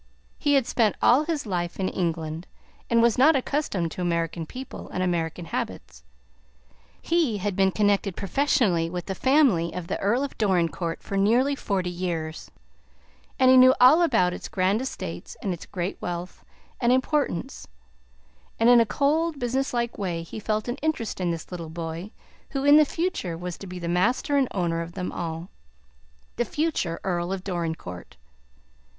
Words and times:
He 0.39 0.55
had 0.55 0.65
spent 0.65 0.95
all 0.99 1.25
his 1.25 1.45
life 1.45 1.79
in 1.79 1.87
England, 1.87 2.47
and 2.89 3.03
was 3.03 3.19
not 3.19 3.35
accustomed 3.35 3.91
to 3.91 4.01
American 4.01 4.47
people 4.47 4.89
and 4.89 5.03
American 5.03 5.45
habits. 5.45 6.03
He 7.03 7.37
had 7.37 7.55
been 7.55 7.71
connected 7.71 8.15
professionally 8.15 8.89
with 8.89 9.05
the 9.05 9.13
family 9.13 9.71
of 9.75 9.85
the 9.85 9.99
Earl 9.99 10.23
of 10.23 10.35
Dorincourt 10.39 11.03
for 11.03 11.17
nearly 11.17 11.55
forty 11.55 11.91
years, 11.91 12.49
and 13.37 13.51
he 13.51 13.57
knew 13.57 13.75
all 13.79 14.01
about 14.01 14.33
its 14.33 14.47
grand 14.47 14.81
estates 14.81 15.37
and 15.43 15.53
its 15.53 15.67
great 15.67 16.01
wealth 16.01 16.43
and 16.79 16.91
importance; 16.91 17.67
and, 18.59 18.69
in 18.71 18.79
a 18.81 18.87
cold, 18.87 19.37
business 19.37 19.71
like 19.71 19.99
way, 19.99 20.23
he 20.23 20.39
felt 20.39 20.67
an 20.67 20.77
interest 20.77 21.21
in 21.21 21.29
this 21.29 21.51
little 21.51 21.69
boy, 21.69 22.09
who, 22.49 22.63
in 22.63 22.77
the 22.77 22.85
future, 22.85 23.37
was 23.37 23.55
to 23.59 23.67
be 23.67 23.77
the 23.77 23.87
master 23.87 24.35
and 24.35 24.47
owner 24.49 24.81
of 24.81 24.93
them 24.93 25.11
all, 25.11 25.49
the 26.37 26.43
future 26.43 26.99
Earl 27.03 27.31
of 27.31 27.43
Dorincourt. 27.43 28.17